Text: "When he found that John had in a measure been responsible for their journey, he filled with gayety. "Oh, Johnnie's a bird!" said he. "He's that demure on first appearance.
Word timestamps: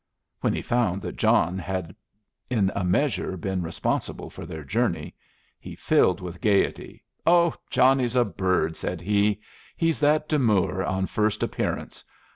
"When 0.39 0.55
he 0.55 0.63
found 0.63 1.03
that 1.03 1.15
John 1.15 1.59
had 1.59 1.95
in 2.49 2.71
a 2.75 2.83
measure 2.83 3.37
been 3.37 3.61
responsible 3.61 4.31
for 4.31 4.47
their 4.47 4.63
journey, 4.63 5.13
he 5.59 5.75
filled 5.75 6.21
with 6.21 6.41
gayety. 6.41 7.03
"Oh, 7.27 7.53
Johnnie's 7.69 8.15
a 8.15 8.25
bird!" 8.25 8.75
said 8.75 9.01
he. 9.01 9.41
"He's 9.77 9.99
that 9.99 10.27
demure 10.27 10.83
on 10.83 11.05
first 11.05 11.43
appearance. 11.43 12.03